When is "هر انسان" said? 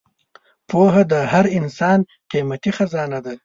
1.31-1.99